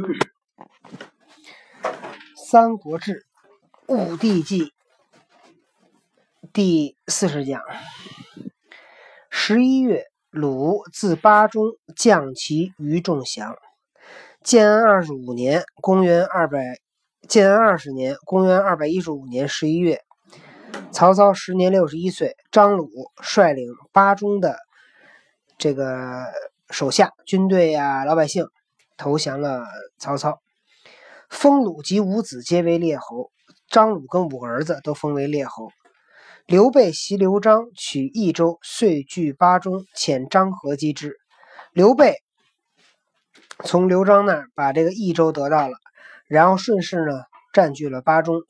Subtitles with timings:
[2.36, 3.26] 《三国志·
[3.94, 4.64] 武帝纪》
[6.52, 7.60] 第四十讲：
[9.28, 13.56] 十一月，鲁自巴中降骑于仲祥。
[14.42, 16.78] 建安二十五年（公元二百）
[17.28, 20.02] 建安二十年（公元二百一十五年）十一月，
[20.90, 22.88] 曹操时年六十一岁，张鲁
[23.20, 24.56] 率领巴中的
[25.58, 26.24] 这个
[26.70, 28.48] 手下、军队呀、老百姓
[29.00, 29.66] 投降了
[29.98, 30.42] 曹操。
[31.30, 33.30] 封鲁及五子皆为列侯，
[33.70, 35.70] 张鲁跟五个儿子都封为列侯。
[36.44, 41.16] 刘备袭刘璋，取益州，遂据巴中，遣张合击之。
[41.72, 42.16] 刘备
[43.64, 45.78] 从刘璋那儿把这个益州得到了，
[46.26, 47.22] 然后顺势呢
[47.54, 48.42] 占据了巴中。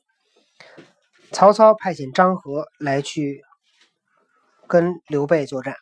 [1.31, 3.41] 曹操派遣张合来去
[4.67, 5.77] 跟刘备作战。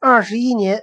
[0.00, 0.82] 二十一年，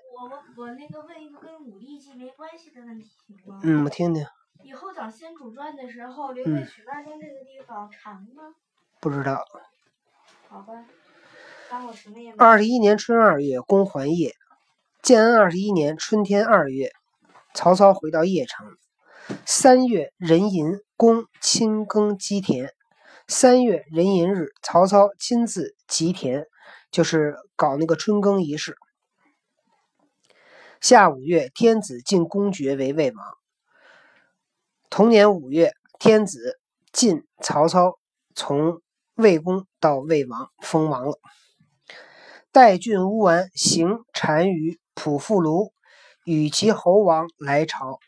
[0.58, 3.60] 我我那个问一个跟武力计没关系的问题行吗？
[3.64, 4.26] 嗯，我听听，
[4.64, 8.56] 以后讲《先主传》的时候，刘备取巴中这个地方长吗？
[9.00, 9.46] 不知道。
[10.50, 10.86] 好吧。
[12.38, 14.31] 二十一年春二月，公还邺。
[15.04, 16.92] 建安二十一年春天二月，
[17.53, 18.78] 曹操回到邺城。
[19.46, 22.74] 三月壬寅，公亲耕基田。
[23.28, 26.48] 三月壬寅日，曹操亲自吉田，
[26.90, 28.76] 就是搞那个春耕仪式。
[30.80, 33.25] 下五月，天子进公爵为魏王。
[34.89, 36.59] 同年五月，天子
[36.92, 37.97] 晋曹操
[38.36, 38.81] 从
[39.16, 41.17] 魏公到魏王，封王了。
[42.52, 45.73] 代郡乌丸行单于普富卢，
[46.23, 48.00] 与其侯王来朝。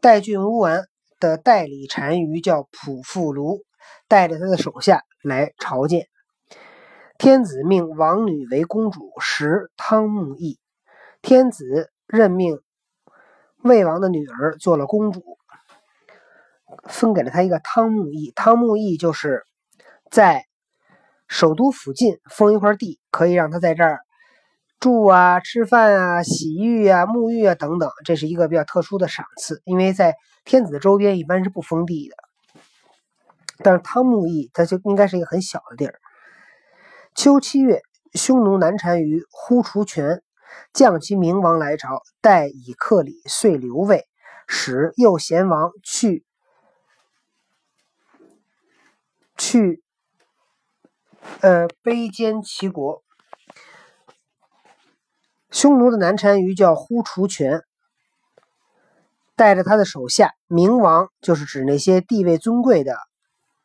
[0.00, 0.84] 代郡乌丸
[1.20, 3.62] 的代理单于叫普富卢，
[4.08, 6.08] 带着他的手下来朝见。
[7.16, 10.58] 天子命王女为公主，时汤沐邑。
[11.24, 12.60] 天子任命
[13.62, 15.38] 魏王的女儿做了公主，
[16.86, 18.30] 分给了他一个汤沐邑。
[18.36, 19.42] 汤沐邑就是
[20.10, 20.44] 在
[21.26, 24.00] 首都附近封一块地，可以让他在这儿
[24.78, 27.90] 住啊、吃饭啊、洗浴啊、沐浴啊等等。
[28.04, 32.16] 这是一个比较特殊的赏赐，因为在天子的周边一般是不封地的。
[33.62, 35.94] 但是汤沐邑它就应该是一个很小的地儿。
[37.14, 37.80] 秋七月，
[38.12, 40.22] 匈奴南单于呼除权
[40.72, 44.06] 降其明王来朝，待以克礼，遂留魏，
[44.46, 46.24] 使右贤王去
[49.36, 49.82] 去
[51.40, 53.02] 呃卑兼齐国。
[55.50, 57.62] 匈奴的南单于叫呼除权，
[59.36, 62.98] 带着他的手下明王，就是指那些地位尊贵的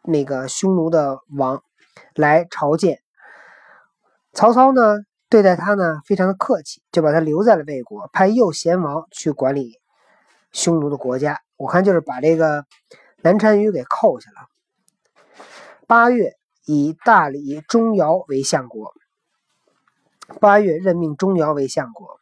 [0.03, 1.63] 那个匈奴的王
[2.13, 3.01] 来朝见。
[4.33, 4.99] 曹操呢，
[5.29, 9.79] 对待他呢非常的客气，就把他留在了魏国，派右贤王去管理
[10.51, 11.39] 匈奴的国家。
[11.55, 12.65] 我看就是把这个
[13.21, 14.47] 南单于给扣下了。
[15.87, 16.33] 八月，
[16.65, 18.93] 以大理钟繇为相国。
[20.39, 22.19] 八月任命钟繇为相国。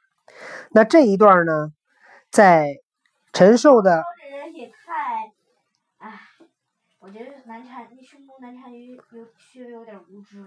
[0.72, 1.74] 那这一段呢，
[2.32, 2.78] 在
[3.34, 5.34] 陈寿的这人也太，
[5.98, 6.20] 唉，
[7.00, 10.44] 我觉得南单那匈奴南单于有稍微有点无知。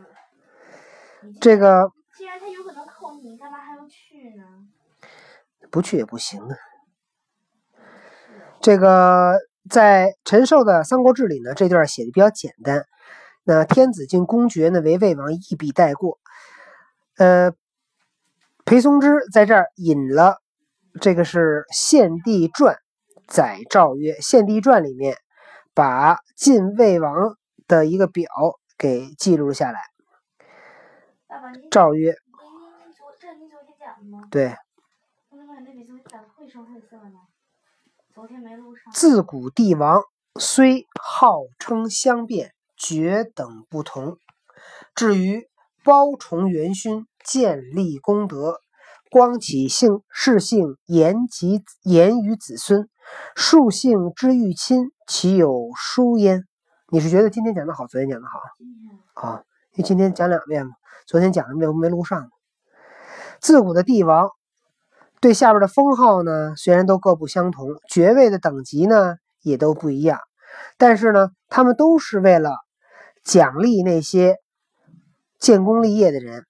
[1.41, 4.44] 这个既然他有可能扣你，你干嘛还要去呢？
[5.71, 6.56] 不去也不行啊。
[8.60, 9.38] 这个
[9.71, 12.84] 在陈寿的《三国志》里呢，这段写的比较简单。
[13.44, 16.19] 那天子进公爵呢为魏王，一笔带过。
[17.16, 17.53] 呃，
[18.65, 20.42] 裴松之在这儿引了
[21.00, 22.75] 这个是《献帝传》，
[23.27, 25.16] 载诏曰，《献帝传》里面
[25.72, 28.28] 把晋魏王的一个表
[28.77, 29.81] 给记录下来。
[31.40, 32.14] 爸爸，你诏曰？
[34.30, 34.54] 对。
[38.92, 40.02] 自古帝王
[40.38, 44.18] 虽号称相变，绝等不同。
[44.94, 45.48] 至于
[45.82, 48.60] 包崇元勋，建立功德，
[49.10, 52.91] 光启姓世姓，言及言于子孙，
[53.34, 56.44] 庶姓之欲亲，岂有殊焉？
[56.88, 58.41] 你是觉得今天讲的好，昨天讲的好
[59.15, 59.42] 啊？
[59.72, 60.72] 因为今天讲两遍嘛，
[61.10, 62.30] 昨天讲的没没录上。
[63.41, 64.30] 自古的帝王
[65.21, 70.21] 对下边的封号呢，虽然都各不相同，爵位的等级呢也都不一样，
[70.78, 72.53] 但是呢，他们都是为了
[73.24, 74.36] 奖励那些
[75.41, 76.47] 建功立业的人、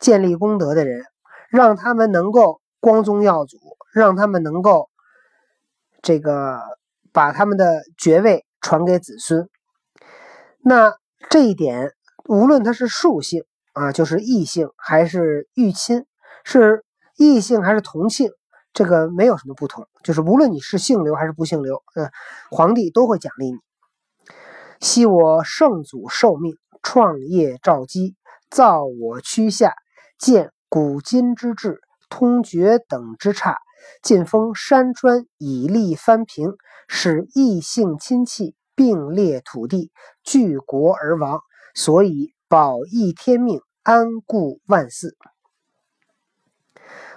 [0.00, 1.04] 建立功德的人，
[1.50, 3.58] 让他们能够光宗耀祖，
[3.92, 4.88] 让他们能够
[6.00, 6.62] 这个
[7.12, 9.50] 把他们的爵位传给子孙。
[10.60, 10.94] 那
[11.28, 11.92] 这一点，
[12.24, 13.44] 无论他是庶姓
[13.78, 16.04] 啊，就是异姓，还是御亲，
[16.42, 16.84] 是
[17.16, 18.32] 异姓还是同姓，
[18.72, 22.10] 这个没有什么不同，就是无论你是姓刘还是不姓刘，嗯，
[22.50, 23.58] 皇帝都会奖励你。
[24.80, 28.16] 昔我圣祖受命，创业肇基，
[28.50, 29.74] 造我区下，
[30.18, 33.58] 建古今之治，通厥等之差，
[34.02, 36.56] 尽封山川，以利藩平，
[36.88, 39.92] 使异姓亲戚并列土地，
[40.24, 41.40] 据国而亡，
[41.74, 45.16] 所以保义天命，安固万祀。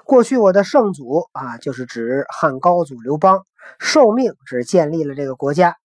[0.06, 3.46] 过去我的圣祖啊，就是指汉高祖刘邦，
[3.78, 5.76] 受命只建立了这个国家。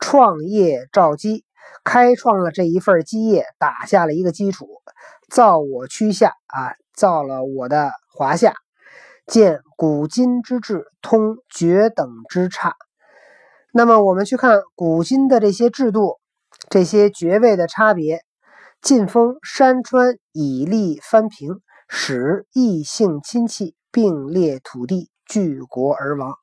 [0.00, 1.44] 创业肇基，
[1.84, 4.82] 开创了这一份基业，打下了一个基础，
[5.30, 8.52] 造我区下啊，造了我的华夏，
[9.28, 12.74] 建古今之治，通绝等之差。
[13.72, 16.18] 那么我们去看古今的这些制度，
[16.68, 18.24] 这些爵位的差别，
[18.82, 26.34] 晋封山川，以利藩平，使异姓亲戚并列土地，据国而亡，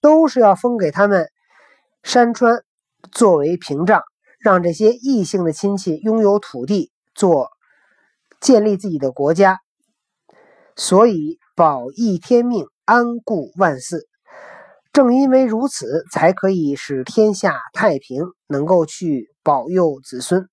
[0.00, 1.28] 都是要封给他们
[2.02, 2.64] 山川。
[3.10, 4.00] 作为屏障，
[4.38, 7.50] 让这些异姓的亲戚拥有土地，做
[8.40, 9.58] 建立自己的国家，
[10.76, 14.08] 所以保义天命，安固万世。
[14.92, 20.48] 正因为如此，才可以使天下太平，能够去保佑子孙，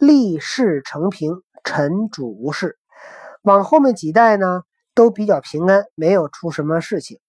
[0.00, 2.76] 立世成平，臣主无事。
[3.42, 4.62] 往后面几代呢，
[4.94, 7.20] 都比较平安，没有出什么事情。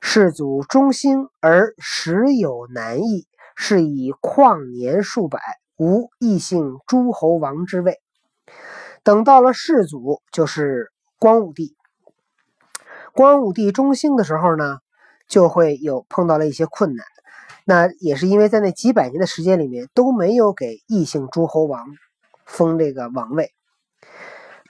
[0.00, 3.26] 世祖中兴而时有难易。
[3.58, 5.40] 是以旷年数百，
[5.78, 8.02] 无异姓诸侯王之位。
[9.02, 11.74] 等到了世祖，就是光武帝。
[13.14, 14.80] 光武帝中兴的时候呢，
[15.26, 17.06] 就会有碰到了一些困难。
[17.68, 21.84] 那也是因为在那几百年的时间里面，都没有给异姓诸侯王
[22.44, 23.50] 封这个王位。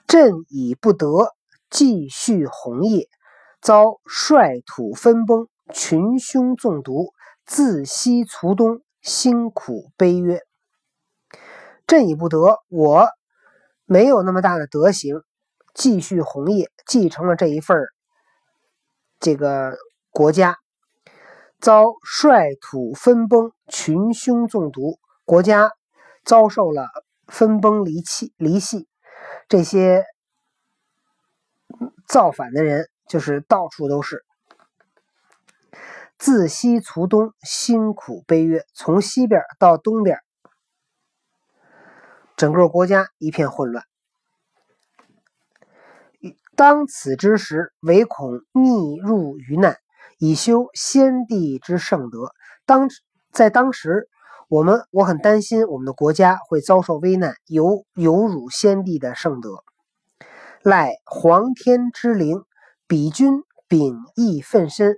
[0.07, 1.35] 朕已不得
[1.69, 3.07] 继续宏业，
[3.61, 7.13] 遭率土分崩，群凶纵毒。
[7.45, 10.41] 自西卒东，辛苦悲曰
[11.87, 13.07] ：“朕已不得，我
[13.85, 15.23] 没有那么大的德行，
[15.73, 17.77] 继续宏业，继承了这一份
[19.21, 19.77] 这个
[20.11, 20.59] 国家，
[21.59, 25.73] 遭率土分崩，群凶纵毒，国家
[26.25, 26.89] 遭受了
[27.27, 28.89] 分崩离弃、离析，
[29.49, 30.05] 这些
[32.07, 34.25] 造反的人就是到处都是。”
[36.19, 40.19] 自西卒东，辛苦悲曰：“从西边到东边，
[42.37, 43.85] 整个国家一片混乱。
[46.55, 49.79] 当此之时，唯恐逆入于难，
[50.19, 52.33] 以修先帝之圣德。
[52.65, 52.89] 当
[53.33, 54.09] 在当时，
[54.49, 59.63] 我们我很担心我们的国家会遭受危难，有有辱先帝的圣德。
[60.63, 62.43] 赖皇天之灵，
[62.87, 64.97] 比君秉义奋身。”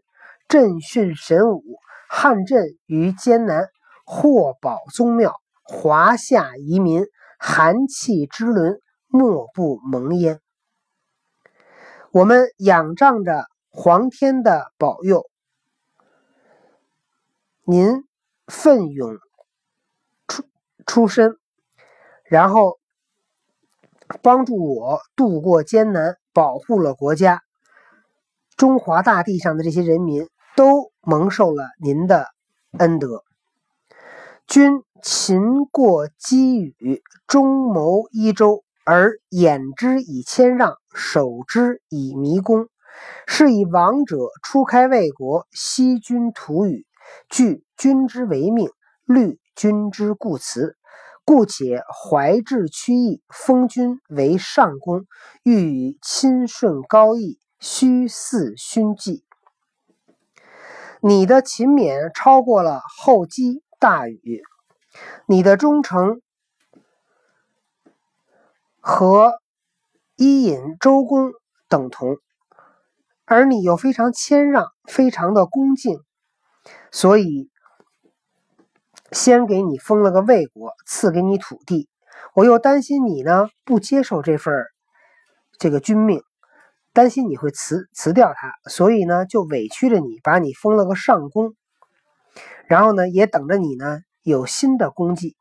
[0.49, 1.63] 震训神武，
[2.09, 3.67] 汉震于艰难，
[4.07, 7.05] 获保宗庙，华夏移民，
[7.39, 10.41] 寒气之轮，莫不蒙焉。
[12.13, 13.45] 我们仰仗着
[13.81, 15.31] 皇天的保佑，
[17.63, 18.05] 您
[18.49, 19.19] 奋勇
[20.27, 20.43] 出
[20.85, 21.39] 出身，
[22.25, 22.81] 然后
[24.21, 27.45] 帮助我度过艰难，保护了国家，
[28.57, 30.29] 中华大地上的这些人民。
[30.57, 32.27] 都蒙受了您的
[32.81, 33.23] 恩德。
[34.49, 42.69] 君勤过积雨，中谋一州，而掩之以谦让，守之以弥恭，
[43.27, 46.87] 是以王者初开魏国，息君土语，
[47.29, 48.71] 据君之为命，
[49.05, 50.77] 虑君之故辞，
[51.25, 55.07] 故且怀志屈意，封君为上公，
[55.43, 59.25] 欲与亲顺高义，虚似勋绩。
[61.01, 64.43] 你的勤勉超过了后积大禹，
[65.27, 66.21] 你的忠诚
[68.81, 69.35] 和
[70.17, 71.31] 伊尹、周公
[71.69, 72.17] 等同，
[73.31, 76.01] 而你又非常谦让，非常的恭敬，
[76.91, 77.51] 所以
[79.13, 81.91] 先给你封了个魏国，赐给你土地。
[82.35, 84.55] 我又担心你呢不接受这份
[85.59, 86.23] 这个君命。
[86.95, 91.55] 担心你会辞辞掉他，所以呢就委屈着你，把你封了个上公，
[92.67, 95.37] 然后呢也等着你呢有新的功绩。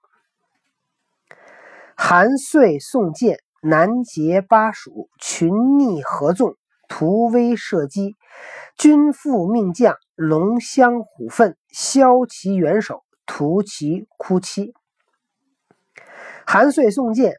[1.96, 6.56] 韩遂宋建，南结巴蜀，群逆合纵，
[6.88, 8.16] 图威射击，
[8.78, 14.74] 君父命将，龙骧虎奋，骁其元首，屠其哭妻。
[16.46, 17.36] 韩遂宋建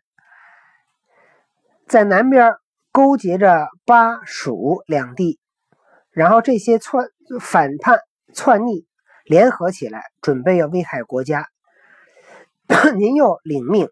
[1.86, 2.54] 在南边。
[2.90, 5.38] 勾结着巴蜀两地，
[6.10, 7.06] 然后这些篡
[7.38, 8.00] 反叛
[8.32, 8.88] 篡逆
[9.24, 11.46] 联合起来，准备要危害国家。
[12.98, 13.88] 您又领命，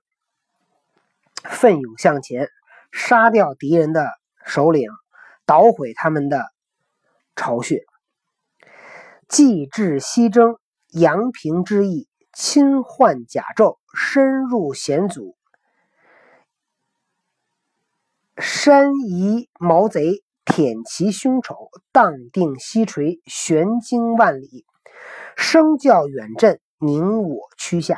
[1.44, 2.48] 奋勇向前，
[2.90, 4.10] 杀掉敌人的
[4.44, 4.90] 首领，
[5.46, 6.44] 捣毁他们的
[7.34, 7.84] 巢穴。
[9.28, 15.36] 既至西征，阳平之役，侵换甲胄，深入险阻，
[18.36, 24.64] 山夷毛贼，舔其凶丑，荡定西垂，悬经万里，
[25.36, 27.96] 声叫远震，宁我趋下。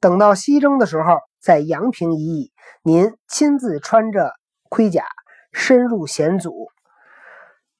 [0.00, 2.52] 等到西征的时候，在阳平一役，
[2.82, 4.34] 您亲自穿着
[4.68, 5.06] 盔甲，
[5.54, 6.68] 深入险阻，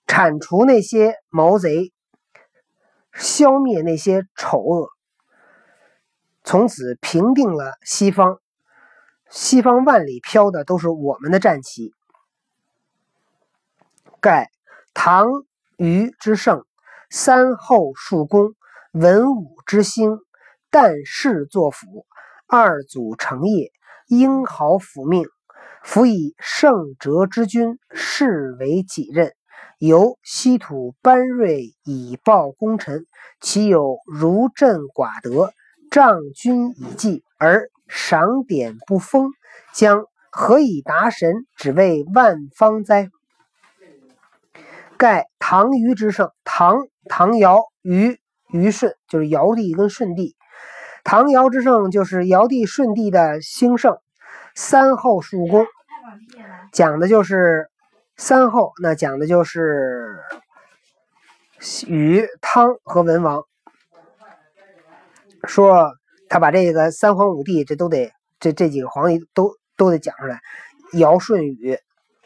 [0.07, 1.93] 铲除那些毛贼，
[3.13, 4.89] 消灭那些丑恶，
[6.45, 8.39] 从此平定了西方。
[9.29, 11.93] 西方万里飘的都是我们的战旗。
[14.21, 14.51] 盖
[14.95, 15.27] 唐
[15.77, 16.65] 虞之盛，
[17.11, 18.55] 三后数功，
[18.93, 20.19] 文武之兴，
[20.71, 22.07] 旦氏作辅。
[22.47, 23.73] 二祖成业，
[24.07, 25.25] 英豪辅命，
[25.85, 29.33] 辅以圣哲之君，视为己任。
[29.79, 33.05] 由西土班锐以报功臣，
[33.39, 35.53] 其有如朕寡德，
[35.91, 39.29] 仗君以计而赏典不封，
[39.75, 43.11] 将何以达神，只为万方哉？
[44.97, 46.79] 盖唐虞之盛，唐
[47.11, 48.19] 唐尧虞
[48.51, 50.35] 虞舜，就是尧帝跟舜帝。
[51.05, 53.99] 唐尧之盛就是尧帝、舜帝的兴盛，
[54.55, 55.67] 三后数功，
[56.73, 57.69] 讲的就是
[58.17, 60.21] 三后，那讲的就是
[61.87, 63.45] 禹、汤和文王。
[65.47, 65.93] 说
[66.29, 70.41] 他把这个三皇五帝，这都得这这几个皇帝都都得讲出来，
[70.93, 71.79] 尧、舜、禹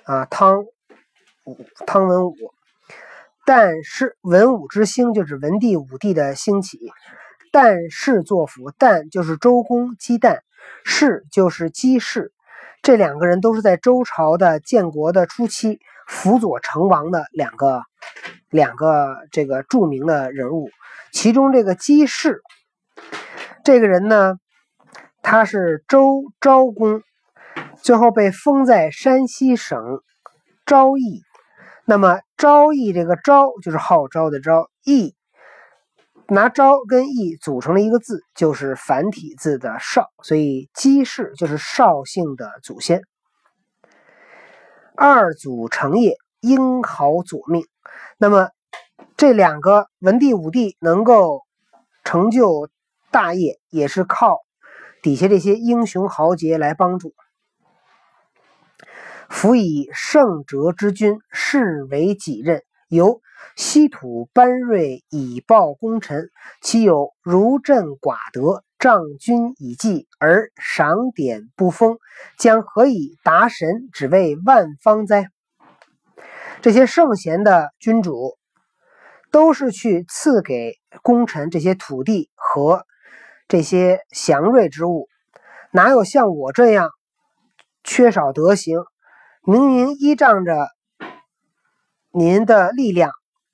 [0.05, 0.65] 啊，汤
[1.87, 2.35] 汤文武，
[3.45, 6.79] 但是文武之兴，就是文帝、武帝的兴起。
[7.51, 10.41] 旦氏作辅，旦就是周公姬旦，
[10.85, 12.33] 氏就是姬氏，
[12.83, 17.83] 这两个人都是在周朝的建国的初期辅佐成王的两个
[18.51, 20.71] 两个这个著名的人物。
[21.13, 22.41] 其中这个姬氏
[23.65, 24.37] 这个人呢，
[25.23, 27.03] 他是周昭公，
[27.83, 30.01] 最后被封在山西省
[30.65, 31.23] 昭邑。
[31.85, 35.15] 那么昭邑这个昭就是号召的昭，邑。
[36.31, 43.03] 拿昭跟义组成了一个字，就是繁体字的绍，所以姬氏就是绍姓的祖先。
[44.95, 47.65] 二祖成业，英豪佐命。
[48.19, 48.51] 那么
[49.17, 51.45] 这两个文帝、武帝能够
[52.05, 52.69] 成就
[53.11, 54.41] 大业，也是靠
[55.03, 57.15] 底下这些英雄豪杰来帮助。
[59.31, 63.21] 辅以圣哲之君，是为己任，由。
[63.55, 66.31] 西土班锐以报功臣，
[66.61, 71.99] 其有如朕寡德，仗君以计而赏典不封，
[72.37, 75.31] 将何以达神，只为万方哉？
[76.61, 78.37] 这些圣贤的君主，
[79.31, 82.85] 都是去赐给功臣这些土地和
[83.47, 85.09] 这些祥瑞之物，
[85.73, 86.91] 哪有像我这样
[87.85, 88.85] 缺少德行，
[89.45, 90.69] 明明依仗着
[92.13, 93.11] 您的力量。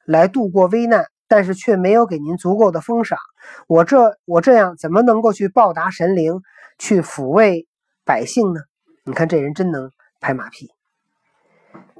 [0.06, 3.18] 来度过危难，但是却没有给您足够的封赏。
[3.66, 6.42] 我这我这样怎么能够去报答神灵，
[6.78, 7.66] 去抚慰
[8.04, 8.60] 百姓呢？
[9.04, 10.70] 你看这人真能拍马屁。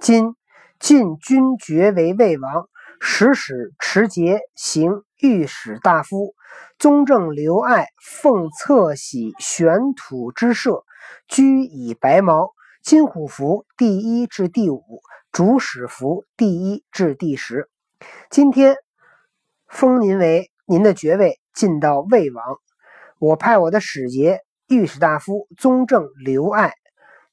[0.01, 0.35] 今
[0.79, 2.69] 晋君爵为魏王，
[3.01, 6.35] 使使持节行御史大夫，
[6.79, 10.85] 宗正刘爱奉侧玺玄土之社，
[11.27, 12.51] 居以白毛
[12.83, 14.83] 金虎符第一至第五，
[15.35, 17.69] 主使符第一至第十。
[18.31, 18.77] 今天
[19.67, 22.45] 封您为您的爵位，晋到魏王。
[23.19, 26.75] 我派我的使节御史大夫宗正刘爱，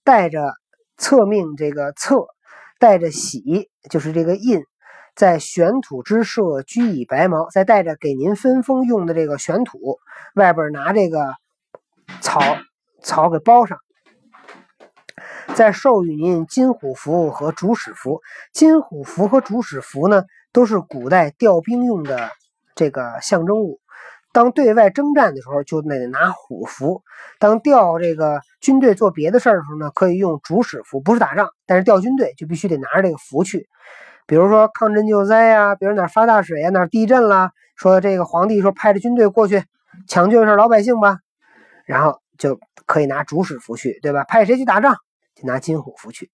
[0.03, 0.55] 带着
[0.97, 2.25] 册命这个册，
[2.79, 4.63] 带着玺，就是这个印，
[5.15, 9.99] 在玄土之社居以白毛，再带着给您分封用的这个玄土，
[10.33, 11.35] 外边拿这个
[12.19, 12.41] 草
[13.03, 13.77] 草给包上，
[15.55, 18.21] 在授予您金虎符和主使符。
[18.53, 20.23] 金虎符和主使符呢？
[20.53, 22.29] 都是古代调兵用的
[22.75, 23.79] 这个象征物。
[24.33, 27.01] 当对外征战的时候，就得拿虎符；
[27.37, 31.01] 当调这个军队做别的事儿的时候呢，可以用主使符。
[31.01, 33.67] 不是打仗，但是调军队就必须得拿着这个符去。
[34.25, 39.65] 比如说抗震救灾呀，比如哪发大水呀，哪地震了，说这个皇帝说派着军队过去
[40.07, 41.19] 抢救一下老百姓吧，
[41.85, 44.23] 然后就可以拿主使符去，对吧？
[44.23, 44.95] 派谁去打仗，
[45.35, 46.31] 就拿金虎符去。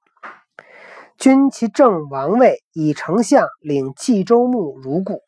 [1.18, 5.22] 君其正王位，以丞相领冀州牧如故。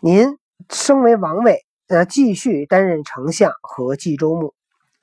[0.00, 0.38] 您
[0.70, 4.54] 升为王位，呃，继续担任丞相和冀州牧。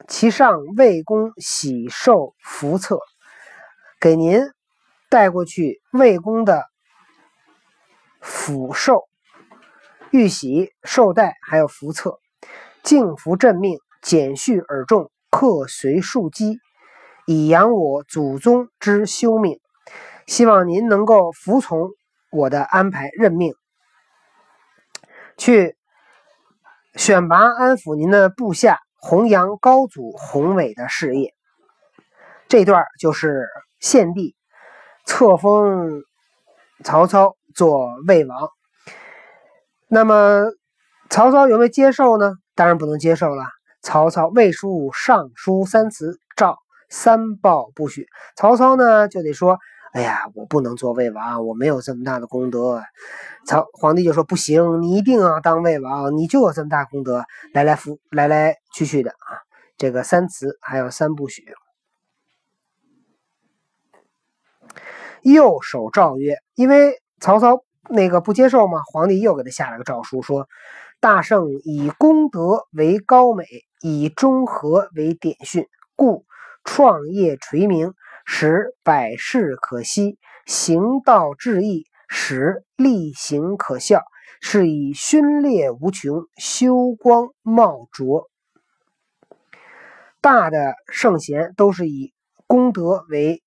[0.07, 2.97] 其上魏公喜受福册，
[3.99, 4.41] 给您
[5.09, 6.65] 带过去魏公的
[8.19, 9.03] 福寿、
[10.09, 12.19] 玉玺、绶带，还有福册。
[12.81, 16.59] 敬服朕命，简序而重，刻随庶基，
[17.25, 19.59] 以扬我祖宗之修命。
[20.27, 21.89] 希望您能够服从
[22.31, 23.53] 我的安排任命。
[25.37, 25.75] 去
[26.95, 31.33] 选拔安抚您的部下，弘扬高祖宏伟的事业。
[32.47, 33.47] 这段就是
[33.79, 34.35] 献帝
[35.05, 36.03] 册封
[36.83, 38.49] 曹操做魏王。
[39.87, 40.43] 那么
[41.09, 42.33] 曹操有没有接受呢？
[42.53, 43.45] 当然不能接受了。
[43.81, 46.57] 曹操魏书尚书三辞，诏
[46.89, 48.07] 三报不许。
[48.35, 49.57] 曹操呢就得说。
[49.91, 52.83] 哎呀，我不能做魏王，我没有这么大的功德。
[53.47, 59.41] 曹皇帝就说：“不行，你一定要当魏王，你就有这么大功德。”来来复来来去去的啊，
[59.77, 61.43] 这个三辞还有三不许。
[65.23, 70.47] 右手诏曰：“因为曹操那个不接受嘛，皇帝又给他下了个诏书，说：
[70.99, 73.45] 大圣以功德为高美，
[73.81, 76.25] 以中和为典训，故
[76.63, 77.93] 创业垂名。”
[78.31, 84.03] 使百事可息，行道致义，使力行可效，
[84.39, 88.29] 是以勋烈无穷，修光茂卓。
[90.21, 92.13] 大的圣贤都是以
[92.45, 93.41] 功德为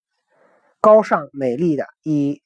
[0.81, 2.43] 高尚美丽的，以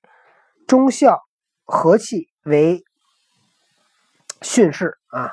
[0.67, 1.23] 忠孝
[1.65, 2.85] 和气为
[4.43, 5.33] 训示啊，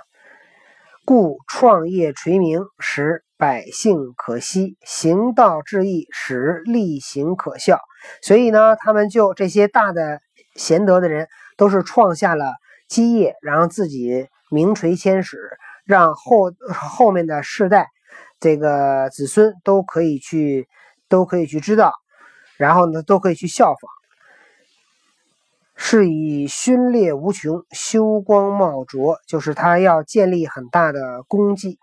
[1.06, 3.24] 故创业垂名，使。
[3.36, 7.78] 百姓可惜，行道致义，使力行可笑。
[8.22, 10.22] 所以呢，他们就这些大的
[10.56, 12.54] 贤德的人，都是创下了
[12.88, 15.38] 基业，然后自己名垂千史，
[15.84, 17.90] 让后后面的世代，
[18.40, 20.70] 这个子孙都可以去，
[21.10, 21.92] 都可以去知道，
[22.56, 23.92] 然后呢，都可以去效仿。
[25.86, 31.78] 是以勋烈无穷，修光茂卓，就是他要建立很大的功绩。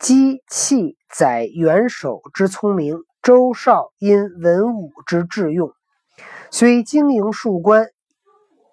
[0.00, 5.72] 姬器载元首之聪明，周少因文武之智用，
[6.50, 7.86] 虽经营数官，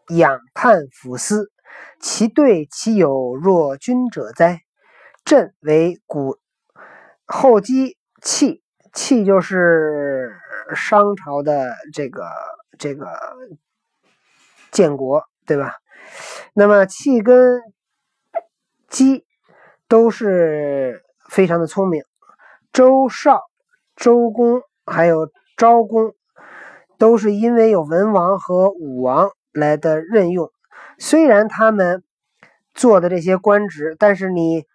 [0.07, 1.51] 仰叹抚思，
[2.01, 4.61] 其对其有若君者哉？
[5.23, 6.39] 朕为古
[7.27, 10.35] 后姬器，器就是
[10.75, 12.27] 商朝的这个
[12.79, 13.05] 这个
[14.71, 15.75] 建国，对吧？
[16.53, 17.61] 那么气跟
[18.87, 19.23] 姬
[19.87, 21.03] 都是。
[21.29, 22.01] 非常的聪明，
[22.73, 23.43] 周少、
[23.95, 26.15] 周公还有昭公，
[26.97, 30.51] 都是因为有文王和武王来的任用。
[30.97, 32.03] 虽然他们
[32.73, 34.65] 做的这些官职，但是你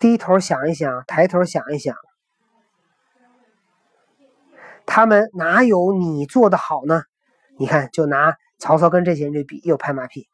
[0.00, 1.94] 低头想一想，抬头想一想，
[4.90, 7.02] 他们哪有你做的好呢？
[7.58, 10.26] 你看，就拿曹操跟这些人去比，又拍马屁。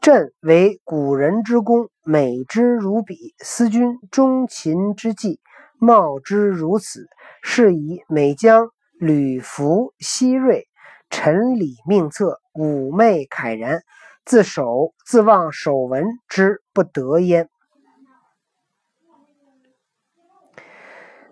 [0.00, 3.34] 朕为古人之功，美之如彼。
[3.40, 5.40] 思君忠勤之计，
[5.80, 7.08] 貌之如此，
[7.42, 8.68] 是以美将
[9.00, 10.68] 吕服西瑞，
[11.10, 13.80] 臣礼命策，妩媚慨然，
[14.24, 17.48] 自守自忘守文之不得焉。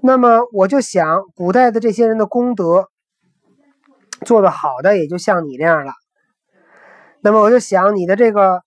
[0.07, 2.91] 那么我就想，古代的这些人的功德
[4.27, 5.95] 做得好的，也就像你这样了。
[7.23, 8.61] 那么我就想，你的这个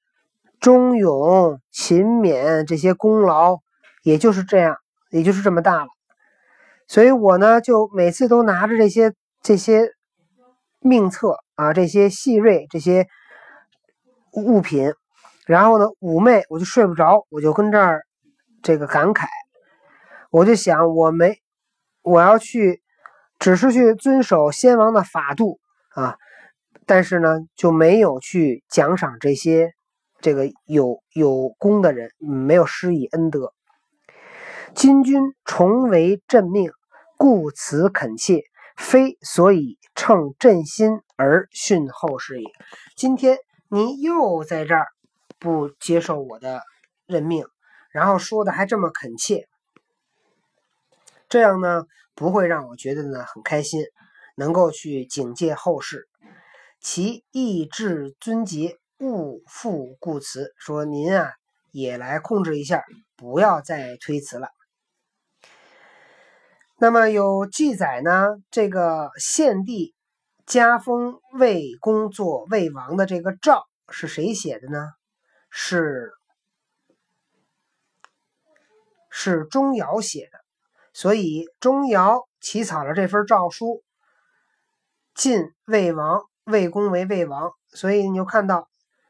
[0.60, 3.58] 忠勇勤勉这些功劳，
[4.02, 4.78] 也就是这样，
[5.12, 5.88] 也就是这么大了。
[6.88, 9.92] 所以我呢，就每次都拿着这些这些
[10.80, 13.06] 命册啊，这些细锐这些
[14.32, 14.92] 物品，
[15.46, 18.02] 然后呢，妩媚，我就睡不着，我就跟这儿
[18.64, 19.28] 这个感慨，
[20.32, 21.42] 我就想，我没
[22.02, 22.82] 我要去，
[23.40, 25.60] 只是去遵守先王的法度
[25.90, 26.18] 啊。
[26.86, 29.74] 但是呢，就没有去奖赏这些
[30.22, 33.54] 这个有有功的人，没有施以恩德。
[34.74, 36.72] 金军重为朕命，
[37.18, 38.44] 故此恳切，
[38.78, 42.48] 非所以称朕心而训后世也。
[42.96, 43.38] 今天
[43.70, 44.88] 您又在这儿
[45.40, 46.62] 不接受我的
[47.06, 47.46] 任命，
[47.92, 49.48] 然后说的还这么恳切，
[51.30, 51.86] 这样呢
[52.16, 53.86] 不会让我觉得呢很开心，
[54.36, 56.08] 能够去警戒后世。
[56.80, 60.54] 其意志尊节，勿复故辞。
[60.58, 61.34] 说您啊，
[61.72, 62.84] 也来控制一下，
[63.16, 64.50] 不要再推辞了。
[66.78, 69.96] 那么有记载呢，这个献帝
[70.46, 74.92] 加封魏公做魏王的这个诏是谁写的呢？
[75.50, 76.12] 是
[79.10, 80.40] 是钟繇写的，
[80.98, 83.84] 所以钟繇起草了这份诏书，
[85.14, 88.68] 晋魏王，魏公为魏王，所以你就看到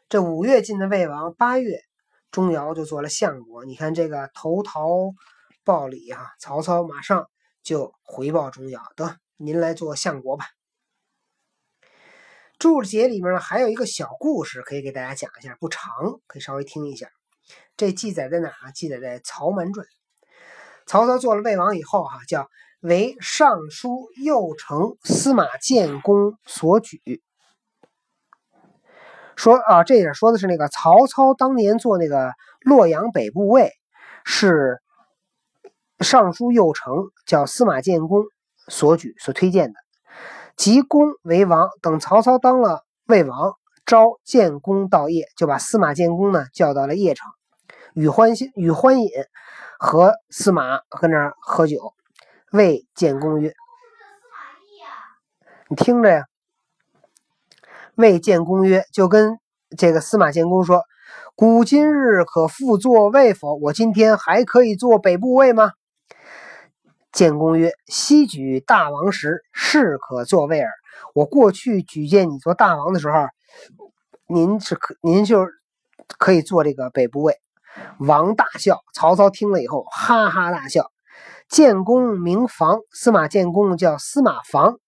[0.10, 1.80] 这五月晋的魏王，八月
[2.30, 3.63] 钟繇就做了相国。
[3.63, 5.13] 你看这个投桃
[5.63, 7.30] 报李哈，曹操马上
[7.63, 10.43] 就回报钟繇，得您来做相国吧。
[12.60, 15.89] 注解里面呢还有一个小故事可以给大家讲一下，不长，
[16.28, 17.10] 可以稍微听一下。
[17.78, 18.71] 这记载在哪啊？
[18.76, 19.88] 记载在《曹瞒传》。
[20.88, 22.47] 曹操做了魏王以后，哈，叫
[22.80, 27.21] 为尚书右丞司马建公所举。
[29.36, 33.73] 说啊，这也说的是那个曹操当年做那个洛阳北部尉，
[34.23, 34.82] 是
[36.00, 36.95] 尚书右丞，
[37.26, 38.23] 叫司马建公
[38.69, 39.80] 所举所推荐的。
[40.56, 43.54] 即公为王，等曹操当了魏王，
[43.86, 47.30] 召建公到邺，就把司马建公呢叫到了邺城，
[47.93, 49.10] 与欢心与欢饮，
[49.80, 51.94] 和司马搁那儿喝酒。
[52.52, 53.54] 谓建公曰
[55.70, 56.26] ：“你听着呀。”
[57.96, 59.38] 谓建公曰：“就跟
[59.78, 60.84] 这个司马建公说，
[61.36, 63.56] 古今日可复作魏否？
[63.56, 65.72] 我今天还可以做北部魏吗？”
[67.12, 70.72] 建公曰：“昔举大王时，是可作魏耳。
[71.13, 73.28] 我过去举荐你做大王的时候，
[74.28, 75.48] 您是可，您就
[76.18, 77.40] 可以做这个北部魏。”
[78.00, 78.82] 王大笑。
[78.94, 80.92] 曹操听了以后，哈哈大笑。
[81.50, 84.80] 建功名房，司马建功叫司马房，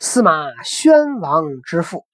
[0.00, 2.04] 司马宣王之父。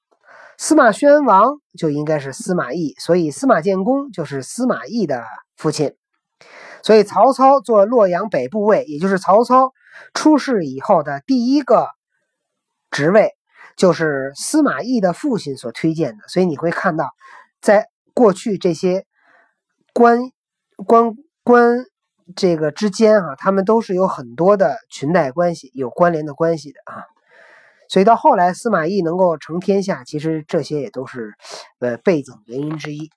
[0.58, 5.24] 司马宣王就应该是司马懿，所以司马建功就是司马懿的
[5.56, 5.94] 父亲。
[6.82, 9.72] 所以曹操做洛阳北部尉，也就是曹操
[10.12, 11.88] 出世以后的第一个
[12.90, 13.32] 职位，
[13.76, 16.28] 就是司马懿的父亲所推荐的。
[16.28, 17.08] 所以你会看到，
[17.62, 19.06] 在过去这些
[20.00, 20.32] 官
[20.86, 21.84] 官官
[22.34, 27.04] 这个之间啊，他们都是有很多的裙带关系、有关联的关系的啊。
[27.86, 31.34] 所以到后来司马懿能够成天下，其实这些也都是
[31.80, 33.10] 呃背景原因之一。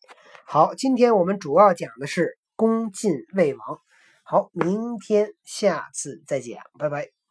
[0.46, 2.38] 好，今天我们主要讲的是。
[2.56, 3.80] 恭晋魏王，
[4.22, 7.23] 好，明天下次再讲，拜拜。